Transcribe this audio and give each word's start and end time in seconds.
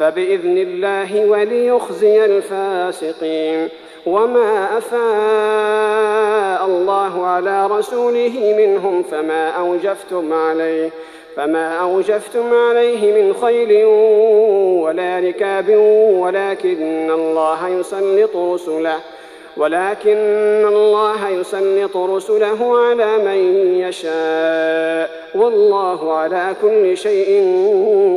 فبإذن 0.00 0.58
الله 0.58 1.26
وليخزي 1.26 2.24
الفاسقين. 2.24 3.68
وما 4.06 4.78
أفاء 4.78 6.66
الله 6.66 7.26
على 7.26 7.66
رسوله 7.66 8.54
منهم 8.58 9.02
فما 9.02 9.48
أوجفتم 9.48 10.32
عليه 10.32 10.90
فما 11.36 11.76
أوجفتم 11.76 12.54
عليه 12.54 13.22
من 13.22 13.34
خيل 13.34 13.84
ولا 14.84 15.18
ركاب 15.18 15.68
ولكن 16.18 17.10
الله 17.10 17.68
يسلط 17.68 18.36
رسله 18.36 18.98
ولكن 19.56 20.64
الله 20.66 21.28
يسلط 21.28 21.96
رسله 21.96 22.78
على 22.78 23.18
من 23.18 23.76
يشاء 23.76 25.10
والله 25.34 26.12
على 26.12 26.54
كل 26.62 26.96
شيء 26.96 27.42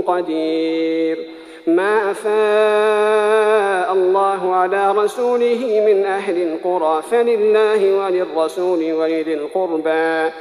قدير. 0.07 1.42
ما 1.67 2.11
أفاء 2.11 3.93
الله 3.93 4.55
على 4.55 4.91
رسوله 4.91 5.83
من 5.87 6.05
أهل 6.05 6.37
القرى 6.41 7.01
فلله 7.11 8.05
وللرسول 8.05 8.93
ولذي 8.93 9.33
القربى 9.33 10.31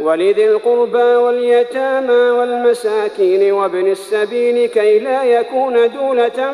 ولذي 0.00 0.44
القربى 0.48 1.02
واليتامى 1.16 2.30
والمساكين 2.30 3.52
وابن 3.52 3.90
السبيل 3.90 4.66
كي 4.66 4.98
لا 4.98 5.24
يكون 5.24 5.74
دولة 5.74 6.52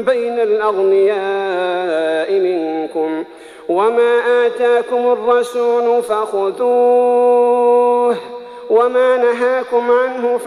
بين 0.00 0.40
الأغنياء 0.40 2.32
منكم 2.32 3.24
وما 3.68 4.46
آتاكم 4.46 5.12
الرسول 5.12 6.02
فخذوه 6.02 7.54
وما 8.70 9.16
نهاكم 9.16 9.90
عنه 9.90 10.38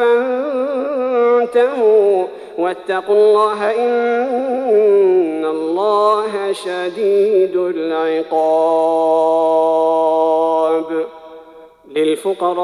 فانتهوا 1.51 2.27
واتقوا 2.57 3.15
الله 3.15 3.71
إن 3.71 5.45
الله 5.45 6.51
شديد 6.51 7.55
العقاب. 7.55 8.87
للفقراء 11.95 12.57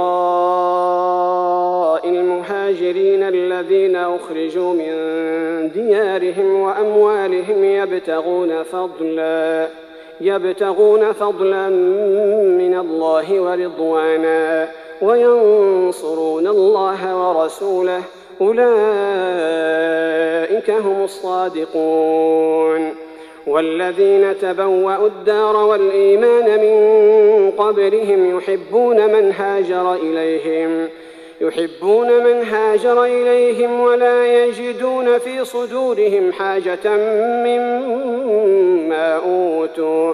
المهاجرين 2.09 3.23
الذين 3.23 3.95
أخرجوا 3.95 4.73
من 4.73 4.93
ديارهم 5.73 6.61
وأموالهم 6.61 7.63
يبتغون 7.63 8.63
فضلا 8.63 9.67
يبتغون 10.21 11.11
فضلا 11.11 11.69
من 12.59 12.75
الله 12.79 13.41
ورضوانا. 13.41 14.82
وينصرون 15.01 16.47
الله 16.47 17.29
ورسوله. 17.29 18.01
أولئك 18.41 18.63
هم 20.69 21.03
الصادقون. 21.03 22.93
والذين 23.47 24.37
تبوأوا 24.41 25.07
الدار 25.07 25.55
والإيمان 25.55 26.59
من 26.59 27.51
قبلهم 27.51 28.37
يحبون 28.37 28.97
من 28.97 29.31
هاجر 29.31 29.93
إليهم 29.93 30.89
يحبون 31.41 32.23
من 32.23 32.43
هاجر 32.43 33.03
إليهم 33.03 33.79
ولا 33.79 34.45
يجدون 34.45 35.17
في 35.17 35.45
صدورهم 35.45 36.31
حاجة 36.31 36.97
مما 37.45 39.15
أوتوا. 39.15 40.13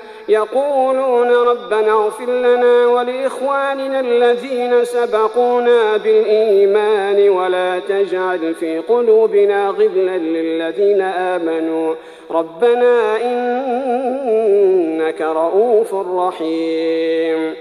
يقولون 0.29 1.31
ربنا 1.31 1.91
اغفر 1.91 2.25
لنا 2.25 2.87
ولإخواننا 2.87 3.99
الذين 3.99 4.85
سبقونا 4.85 5.97
بالإيمان 5.97 7.29
ولا 7.29 7.79
تجعل 7.79 8.53
في 8.53 8.79
قلوبنا 8.79 9.69
غلا 9.69 10.17
للذين 10.17 11.01
آمنوا. 11.01 11.95
ربنا 12.31 13.21
إنك 13.21 15.21
رؤوف 15.21 15.93
رحيم. 15.93 17.53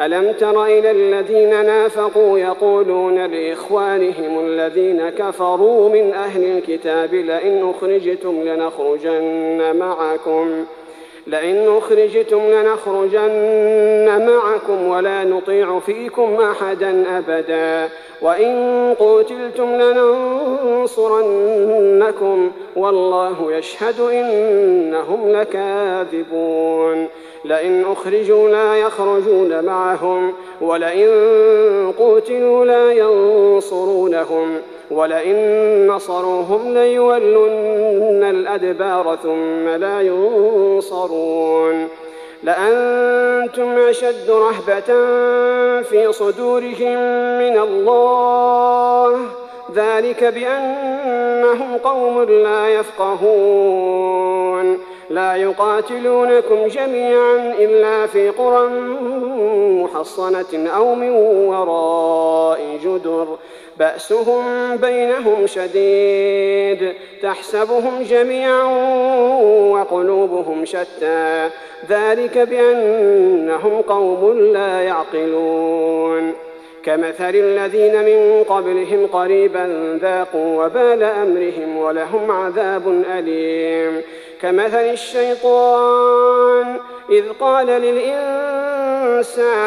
ألم 0.00 0.32
تر 0.32 0.64
إلى 0.64 0.90
الذين 0.90 1.66
نافقوا 1.66 2.38
يقولون 2.38 3.26
لإخوانهم 3.26 4.46
الذين 4.46 5.10
كفروا 5.10 5.88
من 5.88 6.14
أهل 6.14 6.44
الكتاب 6.44 7.14
لئن 7.14 7.70
أخرجتم 7.70 8.42
لنخرجن 8.42 9.76
معكم 9.76 10.64
ۖ. 10.64 10.83
لئن 11.26 11.76
أخرجتم 11.76 12.38
لنخرجن 12.38 14.26
معكم 14.26 14.88
ولا 14.88 15.24
نطيع 15.24 15.78
فيكم 15.78 16.40
أحدا 16.40 17.04
أبدا. 17.18 17.88
وإن 18.22 18.94
قتلتم 18.98 19.76
لننصرنكم 20.84 22.50
والله 22.76 23.52
يشهد 23.52 24.00
إنهم 24.00 25.32
لكاذبون. 25.32 27.08
لئن 27.44 27.84
أخرجوا 27.92 28.48
لا 28.48 28.76
يخرجون 28.76 29.64
معهم 29.64 30.32
ولئن 30.60 31.10
قتلوا 31.98 32.64
لا 32.64 32.92
ينصرونهم. 32.92 34.60
ولئن 34.90 35.36
نصروهم 35.86 36.74
ليولن 36.74 38.24
الأدبار 38.24 39.18
ثم 39.22 39.68
لا 39.68 40.00
ينصرون. 40.00 41.88
لأنتم 42.42 43.78
أشد 43.78 44.30
رهبة 44.30 44.94
في 45.82 46.12
صدورهم 46.12 46.98
من 47.38 47.58
الله. 47.58 49.18
ذلك 49.74 50.24
بأنهم 50.24 51.76
قوم 51.84 52.22
لا 52.22 52.68
يفقهون. 52.68 54.14
لا 55.10 55.36
يقاتلونكم 55.36 56.66
جميعا 56.66 57.54
إلا 57.58 58.06
في 58.06 58.30
قرى 58.30 58.68
محصنة 59.82 60.70
أو 60.76 60.94
من 60.94 61.10
وراء 61.48 62.78
جدر. 62.84 63.26
بأسهم 63.78 64.76
بينهم 64.76 65.46
شديد 65.46 66.92
تحسبهم 67.22 68.02
جميعا 68.02 68.64
وقلوبهم 69.70 70.64
شتى. 70.64 71.50
ذلك 71.88 72.38
بأنهم 72.38 73.82
قوم 73.82 74.38
لا 74.38 74.80
يعقلون. 74.80 76.32
كمثل 76.84 77.34
الذين 77.34 78.04
من 78.04 78.44
قبلهم 78.48 79.06
قريبا 79.12 79.98
ذاقوا 80.02 80.64
وبال 80.64 81.02
أمرهم 81.02 81.78
ولهم 81.78 82.30
عذاب 82.30 83.02
أليم. 83.18 84.02
كمثل 84.42 84.84
الشيطان 84.92 86.76
إذ 87.10 87.24
قال 87.40 87.66
للإنسان 87.66 88.12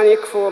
اكفر. 0.05 0.51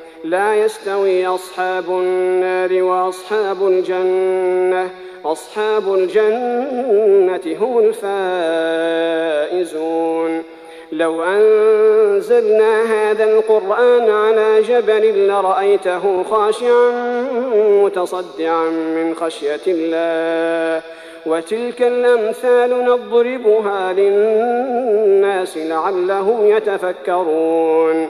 لا 0.23 0.55
يستوي 0.55 1.27
أصحاب 1.27 1.89
النار 1.89 2.83
وأصحاب 2.83 3.67
الجنة 3.67 4.89
أصحاب 5.25 5.93
الجنة 5.93 7.57
هم 7.61 7.79
الفائزون. 9.49 10.43
لو 10.91 11.23
أنزلنا 11.23 12.83
هذا 12.83 13.23
القرآن 13.23 14.09
على 14.09 14.61
جبل 14.61 15.27
لرأيته 15.27 16.23
خاشعا 16.23 16.91
متصدعا 17.83 18.69
من 18.69 19.15
خشية 19.15 19.61
الله 19.67 20.81
وتلك 21.25 21.81
الأمثال 21.81 22.85
نضربها 22.85 23.93
للناس 23.93 25.57
لعلهم 25.57 26.47
يتفكرون. 26.47 28.09